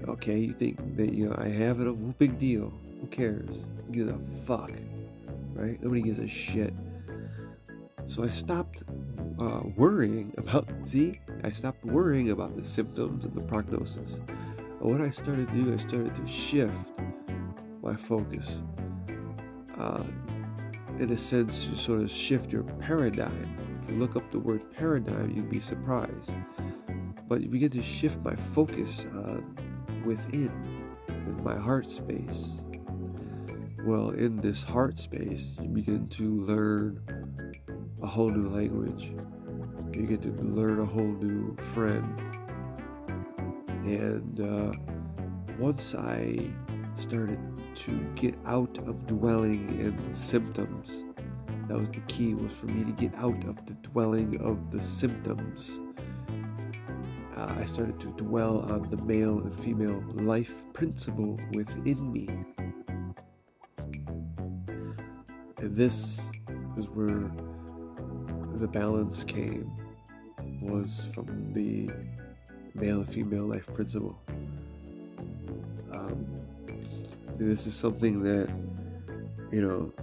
Okay, 0.08 0.40
you 0.40 0.54
think 0.54 0.98
that 0.98 1.14
you 1.14 1.28
know 1.28 1.36
I 1.38 1.50
have 1.50 1.80
it? 1.80 1.88
A 1.88 1.94
big 1.94 2.40
deal. 2.40 2.74
Who 3.02 3.08
cares? 3.08 3.66
Who 3.86 3.94
gives 3.94 4.10
a 4.10 4.18
fuck? 4.46 4.72
Right? 5.54 5.82
Nobody 5.82 6.02
gives 6.02 6.20
a 6.20 6.28
shit. 6.28 6.74
So 8.08 8.24
I 8.24 8.30
stopped 8.30 8.84
uh, 9.40 9.62
worrying 9.76 10.34
about. 10.38 10.68
See, 10.86 11.20
I 11.44 11.52
stopped 11.52 11.84
worrying 11.86 12.32
about 12.32 12.56
the 12.56 12.68
symptoms 12.68 13.26
and 13.26 13.36
the 13.36 13.44
prognosis. 13.44 14.20
What 14.80 15.02
I 15.02 15.12
started 15.12 15.50
to 15.50 15.54
do, 15.54 15.74
I 15.74 15.78
started 15.78 16.16
to 16.16 16.28
shift 16.28 16.74
my 17.84 17.96
focus. 17.96 18.60
Uh, 19.78 20.04
in 21.00 21.12
a 21.12 21.18
sense, 21.18 21.66
you 21.66 21.78
sort 21.78 22.02
of 22.02 22.10
shift 22.10 22.52
your 22.52 22.64
paradigm. 22.64 23.56
If 23.84 23.90
you 23.90 23.96
look 23.96 24.18
up 24.18 24.30
the 24.32 24.40
word 24.40 24.62
paradigm, 24.76 25.34
you'd 25.36 25.50
be 25.50 25.62
surprised. 25.62 26.32
But 27.28 27.42
you 27.42 27.48
begin 27.48 27.72
to 27.72 27.82
shift 27.82 28.20
my 28.24 28.36
focus 28.36 29.06
on 29.14 29.56
within, 30.06 30.52
in 31.08 31.44
my 31.44 31.58
heart 31.58 31.90
space. 31.90 32.50
Well, 33.86 34.10
in 34.10 34.42
this 34.42 34.62
heart 34.62 35.00
space, 35.00 35.54
you 35.62 35.70
begin 35.70 36.10
to 36.10 36.36
learn 36.44 37.02
a 38.04 38.08
whole 38.08 38.30
new 38.30 38.50
language. 38.50 39.14
You 39.94 40.06
get 40.06 40.22
to 40.24 40.32
learn 40.44 40.82
a 40.82 40.86
whole 40.86 41.04
new 41.04 41.56
friend. 41.74 42.22
And 43.86 44.42
uh, 44.42 44.74
once 45.58 45.96
I 45.96 46.52
started 47.02 47.40
to 47.76 47.92
get 48.16 48.36
out 48.46 48.78
of 48.80 49.08
dwelling 49.08 49.70
in 49.80 49.96
the 49.96 50.16
symptoms. 50.16 51.04
That 51.68 51.78
was 51.78 51.90
the 51.90 52.02
key, 52.08 52.34
was 52.34 52.52
for 52.52 52.66
me 52.66 52.84
to 52.84 52.92
get 52.92 53.16
out 53.16 53.44
of 53.46 53.66
the 53.66 53.74
dwelling 53.90 54.40
of 54.42 54.72
the 54.72 54.80
symptoms. 54.80 55.72
Uh, 57.38 57.56
I 57.58 57.66
started 57.66 58.00
to 58.02 58.08
dwell 58.08 58.60
on 58.72 58.90
the 58.90 58.98
male 59.06 59.40
and 59.40 59.58
female 59.60 60.04
life 60.16 60.56
principle 60.74 61.40
within 61.54 62.12
me. 62.12 62.28
And 65.58 65.76
this 65.76 66.20
is 66.78 66.86
where 66.90 67.32
the 68.56 68.68
balance 68.68 69.24
came, 69.24 69.72
was 70.62 71.02
from 71.14 71.54
the 71.54 71.90
male 72.74 72.98
and 72.98 73.08
female 73.08 73.46
life 73.46 73.68
principle. 73.68 74.20
Um, 75.92 76.26
this 77.48 77.66
is 77.66 77.74
something 77.74 78.22
that 78.24 78.50
you 79.52 79.62
know 79.62 79.94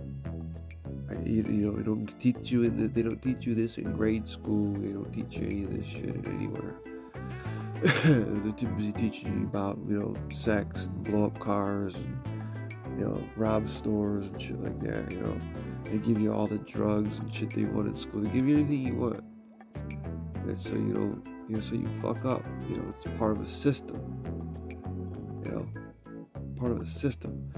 I, 1.10 1.20
you, 1.22 1.42
you 1.42 1.66
know 1.66 1.76
they 1.76 1.82
don't 1.82 2.18
teach 2.18 2.50
you 2.50 2.62
in 2.64 2.80
the, 2.80 2.88
they 2.88 3.02
don't 3.02 3.20
teach 3.20 3.46
you 3.46 3.54
this 3.54 3.76
in 3.76 3.92
grade 3.92 4.28
school. 4.28 4.72
They 4.74 4.88
don't 4.88 5.12
teach 5.12 5.38
you 5.38 5.46
any 5.46 5.64
of 5.64 5.70
this 5.72 5.86
shit 5.86 6.26
anywhere. 6.26 6.74
They're 7.82 8.52
too 8.52 8.66
busy 8.68 8.92
teaching 8.92 9.40
you 9.40 9.46
about 9.46 9.78
you 9.86 9.98
know 9.98 10.14
sex 10.32 10.84
and 10.84 11.04
blow 11.04 11.26
up 11.26 11.38
cars 11.38 11.94
and 11.94 12.98
you 12.98 13.04
know 13.04 13.28
rob 13.36 13.68
stores 13.68 14.26
and 14.26 14.42
shit 14.42 14.62
like 14.62 14.80
that 14.80 15.10
you 15.12 15.20
know. 15.20 15.40
They 15.84 15.98
give 15.98 16.18
you 16.18 16.32
all 16.32 16.46
the 16.46 16.58
drugs 16.58 17.18
and 17.18 17.32
shit 17.32 17.54
they 17.54 17.64
want 17.64 17.88
in 17.88 17.94
school. 17.94 18.22
They 18.22 18.30
give 18.30 18.48
you 18.48 18.56
anything 18.56 18.86
you 18.86 18.94
want. 18.94 19.22
And 19.74 20.58
so 20.58 20.70
you 20.70 20.92
don't 20.92 21.22
you 21.48 21.56
know 21.56 21.60
so 21.60 21.74
you 21.74 21.88
fuck 22.00 22.24
up 22.24 22.44
you 22.68 22.76
know. 22.76 22.94
It's 22.98 23.16
part 23.18 23.32
of 23.32 23.42
a 23.42 23.48
system 23.48 24.00
you 25.44 25.50
know 25.50 25.68
part 26.66 26.80
of 26.80 26.86
a 26.86 26.90
system. 26.90 27.52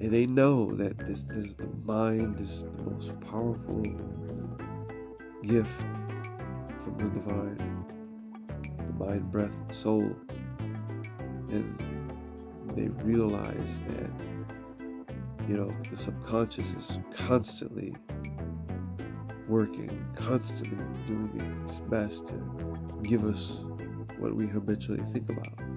And 0.00 0.12
they 0.12 0.26
know 0.26 0.74
that 0.74 0.98
this, 0.98 1.22
this 1.24 1.54
the 1.54 1.68
mind 1.84 2.40
is 2.40 2.64
the 2.76 2.90
most 2.90 3.18
powerful 3.20 3.82
gift 5.42 5.70
from 6.82 6.94
the 6.98 7.04
divine. 7.04 7.86
The 8.76 9.04
mind, 9.04 9.32
breath, 9.32 9.50
and 9.50 9.72
soul. 9.72 10.14
And 11.48 11.82
they 12.74 12.88
realize 13.02 13.80
that, 13.86 14.10
you 15.48 15.56
know, 15.56 15.68
the 15.90 15.96
subconscious 15.96 16.66
is 16.72 16.98
constantly 17.16 17.94
working, 19.48 20.04
constantly 20.14 20.84
doing 21.06 21.62
its 21.64 21.78
best 21.78 22.26
to 22.26 23.00
give 23.04 23.24
us 23.24 23.56
what 24.18 24.34
we 24.34 24.46
habitually 24.46 25.02
think 25.12 25.30
about. 25.30 25.69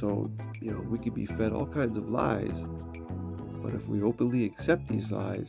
So, 0.00 0.30
you 0.62 0.70
know, 0.70 0.80
we 0.88 0.98
could 0.98 1.14
be 1.14 1.26
fed 1.26 1.52
all 1.52 1.66
kinds 1.66 1.94
of 1.94 2.08
lies, 2.08 2.64
but 3.62 3.74
if 3.74 3.86
we 3.86 4.00
openly 4.02 4.46
accept 4.46 4.88
these 4.88 5.12
lies, 5.12 5.48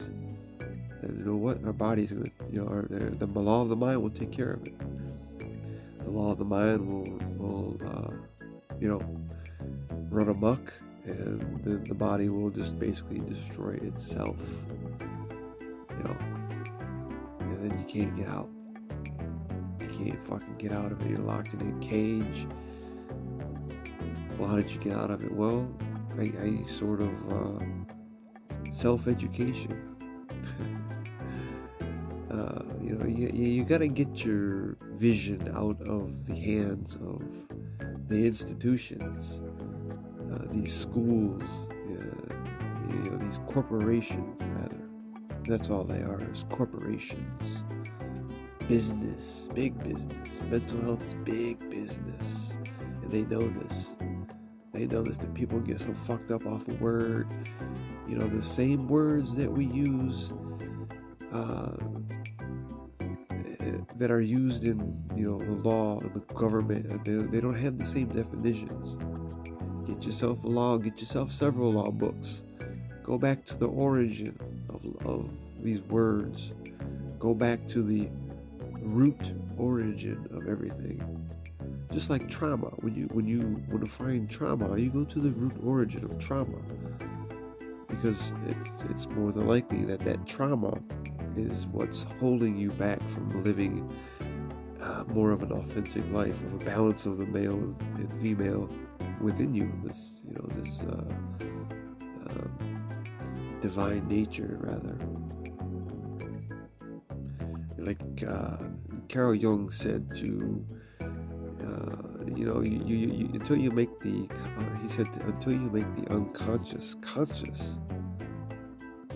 then 1.02 1.16
you 1.18 1.24
know 1.24 1.38
what? 1.38 1.64
Our 1.64 1.72
body's 1.72 2.12
going 2.12 2.26
to, 2.26 2.32
you 2.52 2.62
know, 2.62 2.68
our, 2.68 2.82
the 2.82 3.28
law 3.28 3.62
of 3.62 3.70
the 3.70 3.78
mind 3.78 4.04
will 4.04 4.10
take 4.10 4.34
care 4.34 4.50
of 4.50 4.68
it. 4.68 4.74
The 6.00 6.10
law 6.10 6.34
of 6.34 6.38
the 6.38 6.44
mind 6.44 6.86
will, 6.86 7.18
will 7.38 7.78
uh, 7.82 8.12
you 8.82 8.90
know, 8.90 9.02
run 10.10 10.28
amok, 10.28 10.74
and 11.06 11.64
then 11.64 11.86
the 11.86 11.96
body 11.96 12.28
will 12.28 12.50
just 12.50 12.78
basically 12.78 13.20
destroy 13.20 13.80
itself. 13.82 14.36
You 15.92 16.04
know, 16.04 16.18
and 17.40 17.72
then 17.72 17.80
you 17.80 17.86
can't 17.86 18.18
get 18.18 18.28
out. 18.28 18.50
You 19.80 19.88
can't 19.88 20.22
fucking 20.26 20.58
get 20.58 20.74
out 20.74 20.92
of 20.92 21.02
it. 21.02 21.10
You're 21.10 21.20
locked 21.20 21.54
in 21.54 21.62
a 21.62 21.86
cage 21.86 22.48
well, 24.38 24.50
how 24.50 24.56
did 24.56 24.70
you 24.70 24.80
get 24.80 24.96
out 24.96 25.12
of 25.12 25.24
it? 25.24 25.32
Well, 25.32 25.68
I, 26.18 26.32
I 26.42 26.64
sort 26.68 27.02
of 27.02 27.32
uh, 27.32 27.66
self 28.72 29.08
education. 29.08 29.96
uh, 32.32 32.64
you 32.82 32.96
know, 32.96 33.06
you, 33.06 33.30
you 33.34 33.64
got 33.64 33.80
to 33.80 33.88
get 33.88 34.26
your 34.26 34.78
vision 34.96 35.52
out 35.56 35.80
of 35.82 36.28
the 36.28 36.36
hands 36.36 36.96
of 36.96 37.24
the 38.08 38.26
institutions, 38.26 39.40
uh, 40.34 40.46
these 40.50 40.74
schools, 40.74 41.44
uh, 41.70 42.34
you 42.90 42.96
know, 42.96 43.18
these 43.18 43.40
corporations, 43.48 44.42
rather. 44.42 44.78
That's 45.48 45.70
all 45.70 45.84
they 45.84 46.02
are, 46.02 46.20
is 46.34 46.44
corporations. 46.50 47.64
Business, 48.68 49.48
big 49.54 49.78
business. 49.84 50.42
Mental 50.50 50.82
health 50.82 51.04
is 51.08 51.14
big 51.24 51.60
business. 51.70 52.54
And 53.02 53.10
they 53.10 53.22
know 53.22 53.50
this. 53.50 53.91
They 54.88 55.02
this 55.04 55.18
that 55.18 55.32
people 55.36 55.60
get 55.60 55.80
so 55.80 55.94
fucked 55.94 56.32
up 56.32 56.44
off 56.48 56.68
a 56.68 56.74
word. 56.74 57.30
You 58.10 58.16
know, 58.18 58.28
the 58.28 58.42
same 58.42 58.88
words 58.88 59.36
that 59.36 59.52
we 59.52 59.66
use 59.66 60.28
uh, 61.32 61.74
that 63.98 64.10
are 64.10 64.22
used 64.22 64.64
in, 64.64 65.04
you 65.16 65.30
know, 65.30 65.38
the 65.38 65.70
law 65.70 66.00
and 66.00 66.12
the 66.16 66.34
government, 66.34 67.06
they, 67.06 67.14
they 67.14 67.40
don't 67.40 67.60
have 67.62 67.78
the 67.78 67.86
same 67.86 68.08
definitions. 68.08 68.98
Get 69.88 70.04
yourself 70.04 70.44
a 70.44 70.48
law, 70.48 70.78
get 70.78 71.00
yourself 71.00 71.32
several 71.32 71.74
law 71.74 71.92
books. 71.92 72.42
Go 73.04 73.20
back 73.20 73.46
to 73.46 73.58
the 73.58 73.68
origin 73.68 74.36
of, 74.70 75.08
of 75.08 75.30
these 75.64 75.82
words. 75.82 76.56
Go 77.20 77.36
back 77.36 77.68
to 77.70 77.84
the 77.84 78.10
root 78.82 79.32
origin 79.60 80.28
of 80.32 80.48
everything. 80.48 81.21
Just 81.92 82.10
like 82.10 82.30
trauma, 82.30 82.68
when 82.82 82.96
you 82.96 83.08
when 83.12 83.28
you 83.28 83.62
want 83.70 83.84
to 83.84 83.90
find 83.90 84.30
trauma, 84.30 84.78
you 84.78 84.90
go 84.90 85.04
to 85.04 85.20
the 85.20 85.32
root 85.32 85.54
origin 85.64 86.06
of 86.06 86.18
trauma 86.20 86.58
because 87.90 88.32
it's 88.48 88.84
it's 88.90 89.10
more 89.10 89.32
than 89.32 89.46
likely 89.46 89.84
that 89.86 90.00
that 90.00 90.26
trauma 90.26 90.82
is 91.36 91.68
what's 91.68 92.06
holding 92.20 92.58
you 92.58 92.70
back 92.72 93.00
from 93.10 93.44
living 93.44 93.90
uh, 94.82 95.04
more 95.10 95.32
of 95.32 95.44
an 95.44 95.52
authentic 95.52 96.04
life, 96.12 96.42
of 96.44 96.62
a 96.62 96.66
balance 96.66 97.06
of 97.06 97.20
the 97.20 97.28
male 97.28 97.76
and 97.96 98.12
female 98.22 98.68
within 99.20 99.54
you. 99.54 99.72
This 99.84 99.98
you 100.28 100.34
know 100.34 100.46
this 100.48 100.80
uh, 100.82 101.14
um, 102.30 102.88
divine 103.62 104.08
nature, 104.08 104.58
rather. 104.62 104.98
Like 107.78 108.24
uh, 108.28 108.58
Carl 109.10 109.36
Jung 109.36 109.72
said 109.72 110.10
to 110.16 110.66
uh, 111.62 112.26
you 112.36 112.46
know, 112.46 112.62
you, 112.62 112.80
you, 112.86 113.08
you, 113.08 113.30
until 113.34 113.58
you 113.58 113.72
make 113.72 113.98
the, 114.00 114.28
uh, 114.32 114.78
he 114.82 114.90
said, 114.90 115.08
until 115.26 115.54
you 115.54 115.70
make 115.70 115.96
the 115.96 116.12
unconscious 116.12 116.96
conscious, 117.02 117.76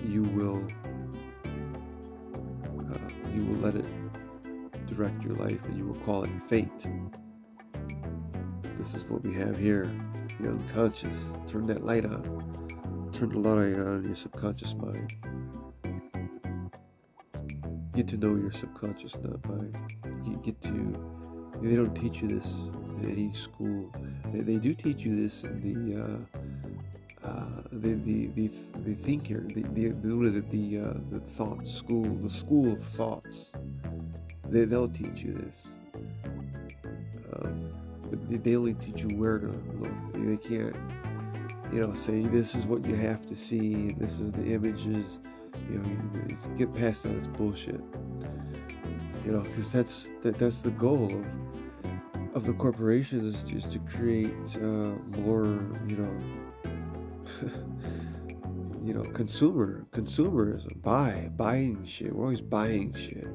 you 0.04 0.24
will, 0.24 0.66
uh, 2.94 2.98
you 3.34 3.46
will 3.46 3.60
let 3.60 3.76
it 3.76 3.88
direct 4.88 5.22
your 5.24 5.34
life, 5.34 5.64
and 5.66 5.78
you 5.78 5.86
will 5.86 6.00
call 6.02 6.24
it 6.24 6.30
fate. 6.48 6.70
This 8.78 8.94
is 8.94 9.04
what 9.06 9.24
we 9.24 9.34
have 9.36 9.58
here, 9.58 9.90
the 10.40 10.50
unconscious. 10.50 11.18
Turn 11.48 11.64
that 11.64 11.84
light 11.84 12.06
on. 12.06 13.10
Turn 13.12 13.30
the 13.30 13.40
light 13.40 13.80
on 13.80 14.04
your 14.04 14.16
subconscious 14.16 14.76
mind. 14.76 15.14
Get 17.94 18.08
to 18.10 18.18
know 18.18 18.36
your 18.36 18.52
subconscious 18.52 19.16
mind. 19.48 19.76
You 20.26 20.34
get 20.44 20.62
to 20.64 21.15
they 21.66 21.76
don't 21.76 21.96
teach 21.96 22.22
you 22.22 22.28
this 22.28 22.46
in 23.02 23.10
any 23.12 23.34
school. 23.34 23.92
They, 24.32 24.42
they 24.42 24.58
do 24.58 24.76
teach 24.76 25.00
you 25.00 25.16
this 25.16 25.44
in 25.44 25.62
the 25.62 26.00
uh, 26.00 27.28
uh, 27.28 27.62
the, 27.72 27.96
the 27.96 28.28
the 28.28 28.52
the 28.86 28.94
thinker. 28.94 29.42
The, 29.42 29.64
the, 29.74 29.90
the 29.90 30.16
what 30.16 30.28
is 30.28 30.36
it? 30.36 30.52
The 30.52 30.80
uh, 30.80 30.94
the 31.10 31.20
thought 31.20 31.68
school. 31.68 32.04
The 32.22 32.30
school 32.30 32.72
of 32.72 32.84
thoughts. 32.84 33.52
They 34.48 34.66
they'll 34.66 34.90
teach 34.90 35.22
you 35.24 35.34
this. 35.34 35.68
Um, 37.34 37.74
but 38.12 38.30
they, 38.30 38.38
they 38.38 38.56
only 38.56 38.76
teach 38.76 39.02
you 39.02 39.18
where 39.18 39.40
to 39.40 39.48
look. 39.48 40.14
They 40.14 40.38
can't, 40.38 40.76
you 41.74 41.82
know, 41.82 41.92
say 41.94 42.22
this 42.22 42.54
is 42.54 42.66
what 42.68 42.86
you 42.86 42.96
have 42.96 43.26
to 43.28 43.36
see. 43.36 43.94
This 43.94 44.14
is 44.20 44.32
the 44.34 44.54
images. 44.54 45.06
You 45.72 45.80
know, 45.80 46.56
get 46.58 46.72
past 46.76 47.04
that. 47.04 47.16
It's 47.16 47.28
bullshit 47.28 47.82
you 49.26 49.32
know, 49.32 49.40
because 49.40 49.70
that's 49.72 50.08
that, 50.24 50.38
that's 50.38 50.60
the 50.60 50.72
goal 50.72 51.12
of 51.12 51.26
of 52.36 52.44
the 52.46 52.54
corporations 52.54 53.36
is 53.50 53.64
to 53.72 53.80
create 53.80 54.34
uh, 54.56 54.92
more, 55.22 55.46
you 55.88 55.96
know, 55.96 56.20
you 58.84 58.94
know, 58.94 59.04
consumer 59.14 59.86
consumerism. 59.92 60.82
Buy 60.82 61.30
buying 61.38 61.86
shit. 61.86 62.14
We're 62.14 62.26
always 62.26 62.42
buying 62.42 62.94
shit. 62.94 63.26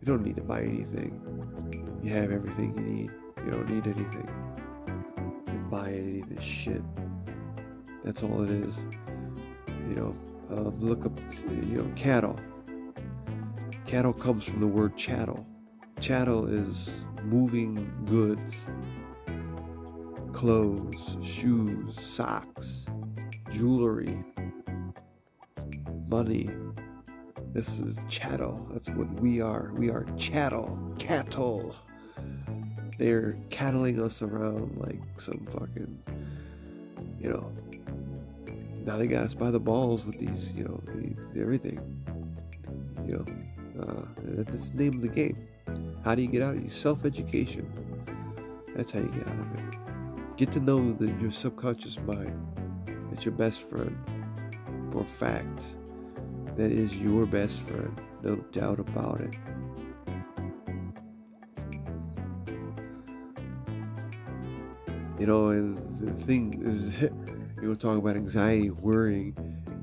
You 0.00 0.04
don't 0.04 0.24
need 0.24 0.36
to 0.36 0.42
buy 0.42 0.62
anything. 0.62 1.22
You 2.02 2.12
have 2.14 2.32
everything 2.32 2.74
you 2.76 2.82
need. 2.82 3.10
You 3.44 3.50
don't 3.52 3.70
need 3.70 3.86
anything. 3.86 4.28
You 5.46 5.58
buy 5.70 5.92
any 5.92 6.20
of 6.20 6.28
this 6.28 6.44
shit. 6.44 6.82
That's 8.04 8.22
all 8.24 8.42
it 8.42 8.50
is. 8.50 8.76
You 9.88 9.94
know, 9.94 10.16
um, 10.50 10.80
look 10.80 11.06
up, 11.06 11.16
you 11.48 11.76
know, 11.76 11.90
cattle 11.94 12.38
Cattle 13.88 14.12
comes 14.12 14.44
from 14.44 14.60
the 14.60 14.66
word 14.66 14.98
chattel. 14.98 15.46
Chattel 15.98 16.44
is 16.44 16.90
moving 17.22 17.90
goods, 18.04 18.54
clothes, 20.34 21.16
shoes, 21.22 21.98
socks, 21.98 22.84
jewelry, 23.50 24.22
money. 26.06 26.50
This 27.54 27.66
is 27.78 27.96
chattel. 28.10 28.68
That's 28.74 28.90
what 28.90 29.10
we 29.22 29.40
are. 29.40 29.72
We 29.74 29.88
are 29.88 30.04
chattel, 30.18 30.78
cattle. 30.98 31.74
They're 32.98 33.36
cattling 33.48 34.02
us 34.02 34.20
around 34.20 34.76
like 34.76 35.00
some 35.18 35.46
fucking, 35.46 35.98
you 37.18 37.30
know. 37.30 37.50
Now 38.84 38.98
they 38.98 39.06
got 39.06 39.24
us 39.24 39.32
by 39.32 39.50
the 39.50 39.60
balls 39.60 40.04
with 40.04 40.18
these, 40.18 40.52
you 40.52 40.64
know, 40.64 40.82
the, 40.84 41.40
everything, 41.40 41.80
you 43.06 43.14
know. 43.14 43.47
Uh, 43.80 44.02
that's 44.22 44.70
the 44.70 44.84
name 44.84 44.94
of 44.94 45.02
the 45.02 45.08
game. 45.08 45.36
How 46.04 46.14
do 46.14 46.22
you 46.22 46.28
get 46.28 46.42
out 46.42 46.56
of 46.56 46.64
it? 46.64 46.72
Self 46.72 47.04
education. 47.04 47.70
That's 48.74 48.90
how 48.90 49.00
you 49.00 49.08
get 49.08 49.26
out 49.26 49.38
of 49.38 49.58
it. 49.58 50.36
Get 50.36 50.52
to 50.52 50.60
know 50.60 50.92
the, 50.92 51.12
your 51.20 51.30
subconscious 51.30 51.98
mind. 52.00 52.46
It's 53.12 53.24
your 53.24 53.34
best 53.34 53.62
friend. 53.62 53.96
For 54.92 55.04
fact, 55.04 55.62
that 56.56 56.72
is 56.72 56.94
your 56.94 57.26
best 57.26 57.60
friend. 57.62 58.00
No 58.22 58.36
doubt 58.52 58.80
about 58.80 59.20
it. 59.20 59.34
You 65.18 65.26
know, 65.26 65.46
and 65.48 65.76
the 66.00 66.12
thing 66.24 66.62
is, 66.64 67.10
you 67.62 67.68
were 67.68 67.76
talking 67.76 67.98
about 67.98 68.16
anxiety, 68.16 68.70
worrying. 68.70 69.36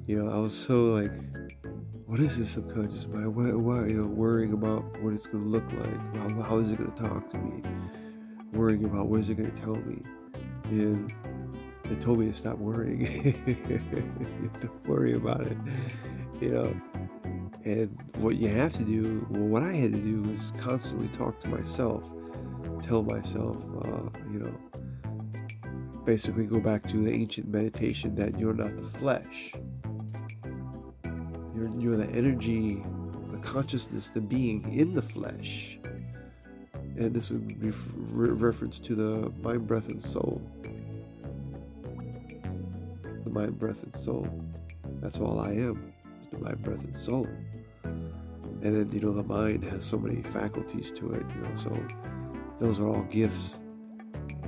You 0.07 0.23
know, 0.23 0.31
I 0.31 0.37
was 0.37 0.53
so 0.53 0.85
like 0.85 1.11
what 2.07 2.19
is 2.19 2.37
this 2.37 2.51
subconscious 2.51 3.07
mind? 3.07 3.35
Why, 3.35 3.51
why, 3.51 3.87
you 3.87 4.01
know, 4.01 4.07
worrying 4.07 4.53
about 4.53 4.83
what 5.01 5.13
it's 5.13 5.25
going 5.25 5.43
to 5.43 5.49
look 5.49 5.63
like? 5.71 6.15
How, 6.15 6.41
how 6.43 6.57
is 6.59 6.69
it 6.69 6.77
going 6.77 6.91
to 6.91 7.01
talk 7.01 7.31
to 7.31 7.37
me? 7.37 7.61
Worrying 8.53 8.85
about 8.85 9.07
what 9.07 9.21
is 9.21 9.29
it 9.29 9.35
going 9.35 9.51
to 9.51 9.61
tell 9.61 9.75
me? 9.75 10.01
And 10.65 11.11
they 11.85 11.95
told 11.95 12.19
me 12.19 12.29
to 12.29 12.37
stop 12.37 12.57
worrying. 12.59 13.33
Don't 14.61 14.87
worry 14.87 15.15
about 15.15 15.41
it, 15.41 15.57
you 16.39 16.49
know. 16.49 16.75
And 17.63 17.97
what 18.17 18.35
you 18.35 18.49
have 18.49 18.73
to 18.73 18.83
do, 18.83 19.25
well, 19.31 19.47
what 19.47 19.63
I 19.63 19.73
had 19.73 19.91
to 19.93 19.97
do 19.97 20.21
was 20.21 20.51
constantly 20.59 21.07
talk 21.07 21.41
to 21.41 21.49
myself, 21.49 22.11
tell 22.83 23.01
myself, 23.01 23.57
uh, 23.83 24.09
you 24.31 24.39
know, 24.39 24.55
basically 26.05 26.45
go 26.45 26.59
back 26.59 26.83
to 26.83 27.03
the 27.03 27.11
ancient 27.11 27.47
meditation 27.47 28.13
that 28.15 28.37
you're 28.37 28.53
not 28.53 28.75
the 28.75 28.99
flesh 28.99 29.53
you're, 31.55 31.79
you're 31.79 31.97
the 31.97 32.09
energy, 32.09 32.83
the 33.31 33.37
consciousness, 33.37 34.11
the 34.13 34.21
being 34.21 34.77
in 34.77 34.91
the 34.91 35.01
flesh. 35.01 35.77
And 36.97 37.13
this 37.13 37.29
would 37.29 37.47
be 37.59 37.71
re- 37.95 38.29
reference 38.29 38.79
to 38.79 38.95
the 38.95 39.31
mind, 39.41 39.67
breath, 39.67 39.89
and 39.89 40.03
soul. 40.03 40.41
The 43.23 43.29
mind, 43.29 43.59
breath, 43.59 43.83
and 43.83 43.95
soul. 43.97 44.27
That's 45.01 45.19
all 45.19 45.39
I 45.39 45.51
am. 45.51 45.93
It's 46.21 46.31
the 46.31 46.39
mind, 46.39 46.61
breath, 46.63 46.83
and 46.83 46.95
soul. 46.95 47.27
And 47.83 48.75
then, 48.75 48.91
you 48.91 49.01
know, 49.01 49.13
the 49.13 49.23
mind 49.23 49.63
has 49.65 49.85
so 49.85 49.97
many 49.97 50.23
faculties 50.23 50.91
to 50.95 51.11
it, 51.11 51.23
you 51.35 51.41
know, 51.41 51.55
so 51.61 51.87
those 52.59 52.79
are 52.79 52.87
all 52.87 53.03
gifts. 53.03 53.55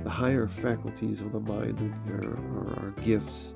The 0.02 0.10
higher 0.10 0.48
faculties 0.48 1.20
of 1.20 1.32
the 1.32 1.40
mind 1.40 1.78
are, 2.08 2.34
are, 2.58 2.86
are 2.86 2.90
gifts, 3.02 3.52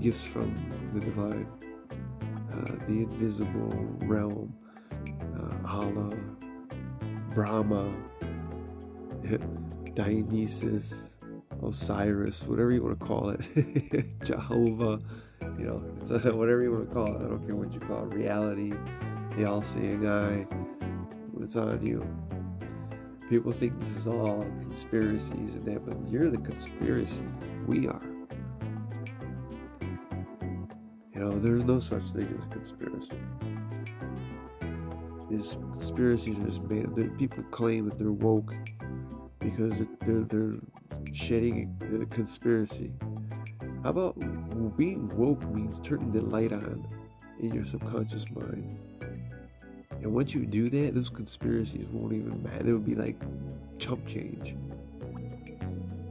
gifts 0.00 0.22
from 0.22 0.54
the 0.92 1.00
divine. 1.00 1.46
Uh, 2.52 2.72
the 2.86 3.02
invisible 3.02 3.72
realm, 4.04 4.54
uh, 4.92 5.66
Allah, 5.66 6.14
Brahma, 7.34 7.90
Dionysus, 9.94 10.92
Osiris, 11.62 12.42
whatever 12.42 12.72
you 12.72 12.82
want 12.82 13.00
to 13.00 13.06
call 13.06 13.30
it, 13.30 14.20
Jehovah, 14.24 15.00
you 15.58 15.64
know, 15.64 15.82
a, 16.10 16.34
whatever 16.34 16.62
you 16.62 16.72
want 16.72 16.88
to 16.88 16.94
call 16.94 17.06
it. 17.06 17.16
I 17.16 17.28
don't 17.28 17.46
care 17.46 17.56
what 17.56 17.72
you 17.72 17.80
call 17.80 18.04
it. 18.04 18.14
Reality, 18.14 18.72
the 19.36 19.44
all-seeing 19.46 20.06
eye. 20.06 20.46
It's 21.40 21.56
on 21.56 21.84
you. 21.84 22.00
People 23.28 23.52
think 23.52 23.78
this 23.80 23.96
is 23.96 24.06
all 24.06 24.42
conspiracies 24.60 25.54
and 25.54 25.62
that, 25.62 25.86
but 25.86 25.96
you're 26.10 26.30
the 26.30 26.38
conspiracy. 26.38 27.24
We 27.66 27.88
are. 27.88 28.21
Know, 31.24 31.30
there's 31.30 31.64
no 31.64 31.80
such 31.80 32.04
thing 32.10 32.38
as 32.38 32.52
conspiracy. 32.52 33.18
These 35.30 35.56
conspiracies 35.72 36.36
are 36.36 36.48
just 36.48 36.62
made. 36.62 37.18
People 37.18 37.42
claim 37.44 37.88
that 37.88 37.98
they're 37.98 38.12
woke 38.12 38.54
because 39.38 39.74
they're 40.00 40.24
they're 40.24 40.56
shedding 41.12 41.74
a 42.02 42.06
conspiracy. 42.06 42.92
How 43.82 43.90
about 43.90 44.16
being 44.76 45.10
woke 45.16 45.42
means 45.50 45.80
turning 45.82 46.12
the 46.12 46.20
light 46.20 46.52
on 46.52 46.86
in 47.40 47.52
your 47.52 47.64
subconscious 47.64 48.24
mind. 48.30 48.78
And 49.90 50.12
once 50.12 50.34
you 50.34 50.46
do 50.46 50.68
that, 50.70 50.94
those 50.94 51.08
conspiracies 51.08 51.86
won't 51.92 52.12
even 52.12 52.42
matter. 52.42 52.70
It 52.70 52.72
would 52.72 52.86
be 52.86 52.94
like 52.94 53.16
chump 53.78 54.06
change. 54.06 54.54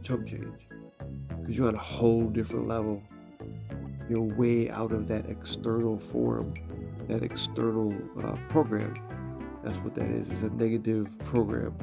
Chump 0.03 0.27
change. 0.27 0.67
Because 1.39 1.57
you're 1.57 1.67
on 1.67 1.75
a 1.75 1.79
whole 1.79 2.27
different 2.29 2.67
level 2.67 3.01
your 4.11 4.21
way 4.21 4.69
out 4.69 4.91
of 4.91 5.07
that 5.07 5.25
external 5.29 5.97
form, 5.97 6.53
that 7.07 7.23
external 7.23 7.95
uh, 8.21 8.35
program. 8.49 8.93
That's 9.63 9.77
what 9.77 9.95
that 9.95 10.09
is. 10.09 10.29
It's 10.31 10.41
a 10.41 10.49
negative 10.49 11.07
program. 11.19 11.73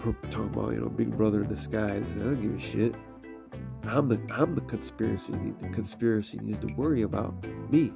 Pro- 0.00 0.12
talking 0.30 0.46
about 0.46 0.72
you 0.72 0.80
know 0.80 0.88
Big 0.88 1.14
Brother 1.14 1.42
in 1.42 1.48
the 1.48 1.60
sky. 1.60 1.96
I 1.96 1.98
don't 2.00 2.40
give 2.40 2.54
a 2.54 2.60
shit. 2.60 2.94
I'm 3.84 4.08
the 4.08 4.20
I'm 4.30 4.54
the 4.54 4.62
conspiracy. 4.62 5.32
The 5.60 5.68
conspiracy 5.68 6.38
needs 6.38 6.60
to 6.60 6.72
worry 6.74 7.02
about 7.02 7.34
me. 7.70 7.92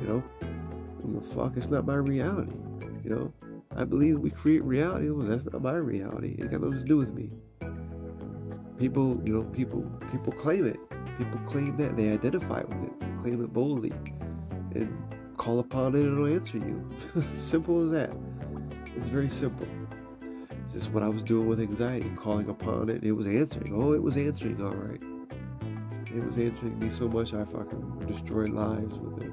You 0.00 0.08
know, 0.08 0.24
you 1.04 1.08
know, 1.08 1.20
fuck. 1.20 1.56
It's 1.56 1.68
not 1.68 1.86
my 1.86 1.94
reality. 1.94 2.56
You 3.04 3.10
know, 3.10 3.32
I 3.76 3.84
believe 3.84 4.18
we 4.18 4.30
create 4.30 4.64
reality. 4.64 5.08
Well, 5.10 5.26
that's 5.26 5.44
not 5.44 5.62
my 5.62 5.76
reality. 5.76 6.34
It 6.38 6.50
got 6.50 6.62
nothing 6.62 6.80
to 6.80 6.84
do 6.84 6.96
with 6.96 7.14
me. 7.14 7.28
People, 8.82 9.22
you 9.24 9.32
know, 9.32 9.44
people 9.50 9.88
people 10.10 10.32
claim 10.32 10.66
it. 10.66 10.76
People 11.16 11.38
claim 11.46 11.76
that 11.76 11.96
they 11.96 12.10
identify 12.10 12.62
with 12.62 12.82
it, 12.82 12.98
claim 13.22 13.44
it 13.44 13.52
boldly, 13.52 13.92
and 14.74 14.92
call 15.36 15.60
upon 15.60 15.94
it 15.94 16.00
and 16.00 16.18
it'll 16.18 16.34
answer 16.34 16.58
you. 16.58 16.84
simple 17.36 17.84
as 17.84 17.92
that. 17.92 18.10
It's 18.96 19.06
very 19.06 19.28
simple. 19.28 19.68
This 20.72 20.82
is 20.82 20.88
what 20.88 21.04
I 21.04 21.08
was 21.08 21.22
doing 21.22 21.46
with 21.46 21.60
anxiety, 21.60 22.10
calling 22.16 22.48
upon 22.48 22.88
it. 22.88 22.96
And 22.96 23.04
it 23.04 23.12
was 23.12 23.28
answering. 23.28 23.72
Oh, 23.72 23.92
it 23.92 24.02
was 24.02 24.16
answering, 24.16 24.60
all 24.60 24.74
right. 24.74 25.00
It 26.12 26.26
was 26.26 26.36
answering 26.36 26.76
me 26.80 26.90
so 26.92 27.06
much 27.06 27.34
I 27.34 27.44
fucking 27.44 28.04
destroyed 28.08 28.48
lives 28.48 28.96
with 28.96 29.22
it. 29.22 29.32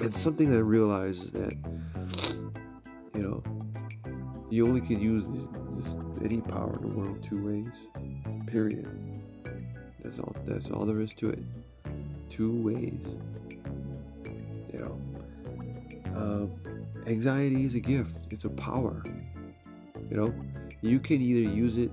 And 0.00 0.16
something 0.16 0.50
that 0.50 0.56
I 0.56 0.58
realized 0.58 1.22
is 1.22 1.30
that, 1.30 1.54
you 3.14 3.22
know, 3.22 3.55
you 4.50 4.66
only 4.66 4.80
can 4.80 5.00
use 5.00 5.28
this, 5.28 5.44
this, 5.76 6.22
any 6.22 6.40
power 6.40 6.72
in 6.76 6.88
the 6.88 6.94
world 6.96 7.22
two 7.22 7.44
ways. 7.44 7.68
Period. 8.46 8.86
That's 10.02 10.18
all. 10.18 10.36
That's 10.46 10.70
all 10.70 10.86
there 10.86 11.00
is 11.00 11.12
to 11.14 11.30
it. 11.30 11.42
Two 12.30 12.52
ways. 12.62 13.04
You 14.72 14.78
know. 14.80 15.00
Um, 16.14 16.52
anxiety 17.06 17.64
is 17.64 17.74
a 17.74 17.80
gift. 17.80 18.18
It's 18.30 18.44
a 18.44 18.48
power. 18.50 19.02
You 20.10 20.16
know, 20.16 20.34
you 20.80 21.00
can 21.00 21.20
either 21.20 21.50
use 21.50 21.76
it 21.76 21.90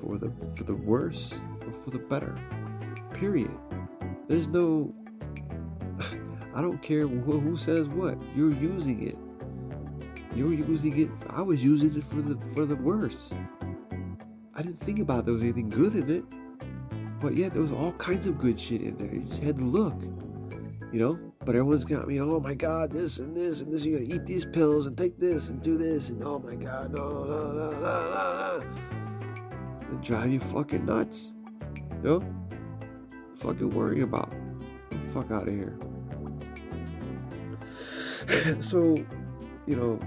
for 0.00 0.16
the 0.16 0.32
for 0.56 0.64
the 0.64 0.74
worse 0.74 1.32
or 1.60 1.72
for 1.84 1.90
the 1.90 1.98
better. 1.98 2.34
Period. 3.12 3.50
There's 4.28 4.48
no. 4.48 4.94
I 6.54 6.60
don't 6.60 6.82
care 6.82 7.06
who 7.06 7.56
says 7.58 7.86
what. 7.88 8.20
You're 8.34 8.54
using 8.54 9.06
it. 9.06 9.16
You're 10.34 10.54
using 10.54 10.98
it. 10.98 11.10
I 11.28 11.42
was 11.42 11.62
using 11.62 11.94
it 11.96 12.04
for 12.04 12.22
the 12.22 12.36
for 12.54 12.64
the 12.64 12.76
worse. 12.76 13.30
I 14.54 14.62
didn't 14.62 14.80
think 14.80 14.98
about 14.98 15.24
there 15.24 15.34
was 15.34 15.42
anything 15.42 15.68
good 15.68 15.94
in 15.94 16.10
it. 16.10 16.24
But 17.20 17.36
yeah, 17.36 17.48
there 17.48 17.62
was 17.62 17.72
all 17.72 17.92
kinds 17.92 18.26
of 18.26 18.38
good 18.38 18.58
shit 18.60 18.82
in 18.82 18.96
there. 18.96 19.14
You 19.14 19.20
just 19.20 19.42
had 19.42 19.58
to 19.58 19.64
look. 19.64 19.94
You 20.92 21.00
know? 21.00 21.18
But 21.44 21.56
everyone's 21.56 21.84
got 21.84 22.06
me, 22.06 22.20
oh 22.20 22.38
my 22.38 22.54
god, 22.54 22.92
this 22.92 23.18
and 23.18 23.36
this 23.36 23.60
and 23.60 23.72
this. 23.72 23.84
You 23.84 23.98
gotta 23.98 24.14
eat 24.14 24.26
these 24.26 24.44
pills 24.44 24.86
and 24.86 24.96
take 24.96 25.18
this 25.18 25.48
and 25.48 25.60
do 25.62 25.76
this 25.76 26.08
and 26.08 26.22
oh 26.22 26.38
my 26.38 26.54
god, 26.54 26.92
no, 26.92 27.08
no, 27.08 27.52
no, 27.52 27.70
no, 27.70 27.80
no, 27.80 28.64
no. 29.90 29.98
Drive 30.02 30.32
you 30.32 30.40
fucking 30.40 30.86
nuts. 30.86 31.32
You 32.02 32.02
know? 32.02 32.20
Fucking 33.36 33.70
worry 33.70 34.02
about. 34.02 34.32
fuck 35.12 35.30
out 35.30 35.48
of 35.48 35.54
here. 35.54 35.76
so, 38.62 39.04
you 39.66 39.76
know, 39.76 39.98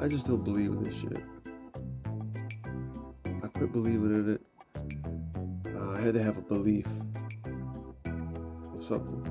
I 0.00 0.08
just 0.08 0.26
don't 0.26 0.44
believe 0.44 0.72
in 0.72 0.84
this 0.84 0.94
shit. 0.94 1.24
I 3.42 3.46
quit 3.48 3.72
believing 3.72 4.14
in 4.14 4.34
it. 4.34 5.74
Uh, 5.74 5.90
I 5.92 6.00
had 6.00 6.14
to 6.14 6.22
have 6.22 6.36
a 6.36 6.42
belief 6.42 6.86
of 8.04 8.84
something. 8.86 9.22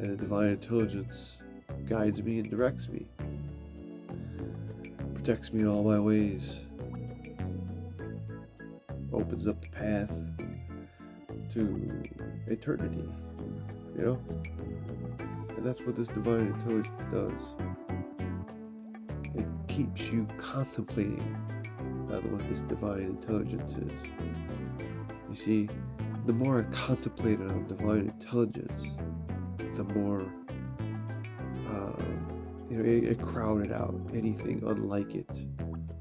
And 0.00 0.12
the 0.12 0.16
divine 0.16 0.50
intelligence 0.50 1.42
guides 1.88 2.22
me 2.22 2.38
and 2.38 2.48
directs 2.48 2.88
me, 2.88 3.06
protects 5.14 5.52
me 5.52 5.62
in 5.62 5.66
all 5.66 5.82
my 5.82 5.98
ways, 5.98 6.58
opens 9.12 9.48
up 9.48 9.60
the 9.60 9.68
path 9.68 10.12
to 11.52 12.02
eternity, 12.46 13.08
you 13.96 14.02
know? 14.04 14.20
And 15.56 15.66
that's 15.66 15.82
what 15.82 15.96
this 15.96 16.08
divine 16.08 16.46
intelligence 16.46 17.02
does 17.12 17.32
It 19.34 19.46
keeps 19.68 20.00
you 20.02 20.26
contemplating 20.38 21.36
on 22.10 22.32
what 22.32 22.48
this 22.48 22.60
divine 22.60 23.00
intelligence 23.00 23.72
is. 23.72 23.92
You 25.30 25.36
see, 25.36 25.68
the 26.26 26.32
more 26.32 26.60
I 26.60 26.62
contemplated 26.74 27.50
on 27.50 27.66
divine 27.66 28.08
intelligence, 28.08 28.72
the 29.76 29.84
more 29.84 30.20
uh, 31.68 32.04
you 32.68 32.76
know 32.76 32.84
it, 32.84 33.04
it, 33.04 33.22
crowded 33.22 33.72
out 33.72 33.94
anything 34.12 34.62
unlike 34.66 35.14
it. 35.14 35.28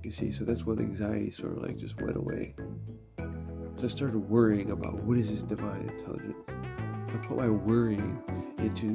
You 0.03 0.11
see, 0.11 0.31
so 0.31 0.43
that's 0.43 0.65
when 0.65 0.79
anxiety 0.79 1.31
sort 1.31 1.57
of 1.57 1.63
like 1.63 1.77
just 1.77 2.01
went 2.01 2.17
away. 2.17 2.55
So 3.79 3.85
I 3.85 3.89
started 3.89 4.17
worrying 4.29 4.71
about 4.71 4.95
what 5.03 5.17
is 5.17 5.31
this 5.31 5.41
divine 5.41 5.81
intelligence. 5.81 6.35
I 6.47 7.17
put 7.25 7.37
my 7.37 7.49
worrying 7.49 8.21
into 8.57 8.87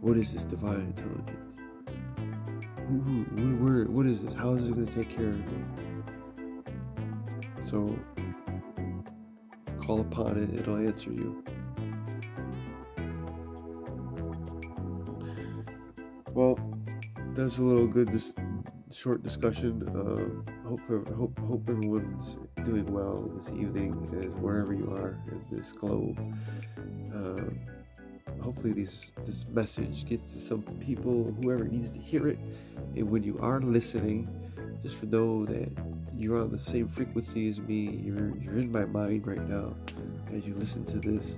what 0.00 0.16
is 0.16 0.32
this 0.32 0.44
divine 0.44 0.94
intelligence 0.96 1.60
who, 2.88 3.86
what 3.90 4.06
is 4.06 4.20
this? 4.20 4.34
How 4.34 4.54
is 4.54 4.66
it 4.66 4.74
going 4.74 4.86
to 4.86 4.94
take 4.94 5.14
care 5.14 5.28
of 5.28 5.52
me? 5.52 5.64
So, 7.70 7.98
call 9.80 10.00
upon 10.00 10.42
it, 10.42 10.58
it'll 10.58 10.76
answer 10.76 11.10
you. 11.10 11.44
Well, 16.32 16.58
that's 17.34 17.58
a 17.58 17.62
little 17.62 17.86
good 17.86 18.10
short 18.98 19.22
discussion. 19.22 19.80
Uh, 19.86 20.68
hope, 20.68 20.80
hope, 21.14 21.38
hope 21.38 21.68
everyone's 21.68 22.36
doing 22.64 22.92
well 22.92 23.30
this 23.36 23.48
evening, 23.50 23.94
as 24.20 24.26
wherever 24.40 24.74
you 24.74 24.90
are 24.90 25.16
in 25.30 25.44
this 25.52 25.70
globe. 25.70 26.18
Uh, 27.14 28.42
hopefully 28.42 28.72
these 28.72 29.06
this 29.24 29.46
message 29.50 30.04
gets 30.08 30.32
to 30.32 30.40
some 30.40 30.62
people, 30.80 31.32
whoever 31.40 31.64
needs 31.64 31.92
to 31.92 31.98
hear 31.98 32.26
it. 32.26 32.38
And 32.96 33.08
when 33.08 33.22
you 33.22 33.38
are 33.40 33.60
listening, 33.60 34.28
just 34.82 35.00
know 35.04 35.46
that 35.46 35.70
you're 36.16 36.40
on 36.40 36.50
the 36.50 36.58
same 36.58 36.88
frequency 36.88 37.48
as 37.48 37.60
me. 37.60 38.00
You're 38.04 38.36
you're 38.38 38.58
in 38.58 38.72
my 38.72 38.84
mind 38.84 39.28
right 39.28 39.48
now 39.48 39.76
as 40.34 40.44
you 40.44 40.54
listen 40.54 40.84
to 40.86 40.98
this, 40.98 41.36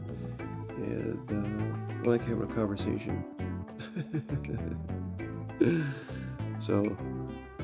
and 0.79 1.31
uh, 1.31 1.93
I 1.93 2.03
like 2.05 2.23
having 2.23 2.43
a 2.43 2.55
conversation. 2.55 3.23
so 6.61 6.97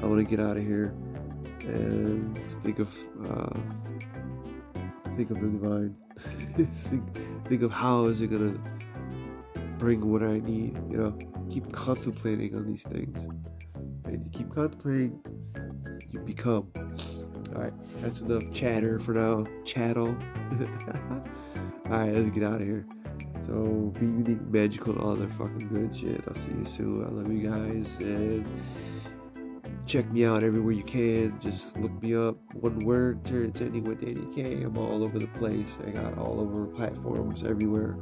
I 0.03 0.07
want 0.07 0.25
to 0.25 0.31
get 0.31 0.45
out 0.45 0.57
of 0.57 0.63
here 0.63 0.95
and 1.61 2.39
think 2.63 2.79
of 2.79 2.97
uh, 3.25 3.59
think 5.17 5.31
of 5.31 5.41
the 5.41 5.49
divine. 5.49 5.97
think, 6.83 7.19
think 7.49 7.63
of 7.63 7.71
how 7.73 8.07
is 8.07 8.21
it 8.21 8.29
gonna 8.29 8.59
bring 9.79 10.11
what 10.11 10.23
I 10.23 10.39
need. 10.39 10.77
You 10.91 10.99
know, 10.99 11.19
keep 11.51 11.71
contemplating 11.73 12.57
on 12.57 12.67
these 12.67 12.83
things, 12.83 13.17
and 14.05 14.25
you 14.25 14.31
keep 14.33 14.55
contemplating, 14.55 15.21
you 16.11 16.21
become. 16.21 16.69
All 17.55 17.63
right, 17.63 17.73
that's 18.03 18.21
enough 18.21 18.53
chatter 18.53 18.99
for 19.01 19.13
now. 19.13 19.45
Chattel. 19.65 20.09
all 21.87 21.91
right, 21.91 22.15
let's 22.15 22.31
get 22.31 22.43
out 22.43 22.61
of 22.61 22.67
here. 22.67 22.87
So 23.47 23.93
be 23.99 24.07
unique, 24.07 24.43
magical, 24.49 24.99
all 24.99 25.15
that 25.15 25.31
fucking 25.33 25.69
good 25.69 25.97
shit. 25.97 26.23
I'll 26.27 26.35
see 26.35 26.53
you 26.59 26.67
soon. 26.67 27.05
I 27.05 27.09
love 27.09 27.33
you 27.33 27.49
guys, 27.49 27.89
and 28.01 28.47
check 29.97 30.13
me 30.13 30.27
out 30.27 30.43
everywhere 30.43 30.73
you 30.73 30.83
can. 30.83 31.39
Just 31.41 31.79
look 31.79 32.03
me 32.03 32.15
up. 32.15 32.37
One 32.55 32.81
word, 32.81 33.25
turn 33.25 33.53
to 33.53 33.65
anyone, 33.65 33.97
Denny 33.97 34.27
K. 34.35 34.63
I'm 34.63 34.77
all 34.77 35.03
over 35.03 35.19
the 35.19 35.27
place. 35.29 35.69
I 35.87 35.91
got 35.91 36.19
all 36.19 36.41
over 36.41 36.67
platforms 36.67 37.43
everywhere 37.45 37.97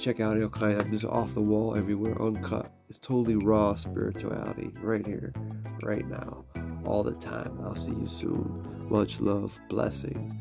check 0.00 0.20
out 0.20 0.36
Ilkai. 0.36 0.80
I'm 0.80 0.90
just 0.90 1.04
off 1.04 1.34
the 1.34 1.40
wall 1.40 1.74
everywhere, 1.74 2.20
uncut. 2.20 2.70
It's 2.88 2.98
totally 2.98 3.36
raw 3.36 3.74
spirituality 3.74 4.70
right 4.80 5.04
here, 5.04 5.32
right 5.82 6.06
now, 6.06 6.44
all 6.84 7.02
the 7.02 7.14
time. 7.14 7.58
I'll 7.64 7.74
see 7.74 7.92
you 7.92 8.06
soon. 8.06 8.62
Much 8.88 9.20
love, 9.20 9.58
blessings, 9.68 10.32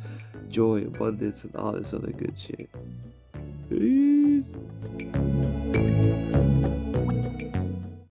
joy, 0.49 0.81
abundance, 0.81 1.43
and 1.43 1.55
all 1.55 1.71
this 1.71 1.93
other 1.93 2.11
good 2.11 2.35
shit. 2.37 2.69
Peace. 3.69 4.45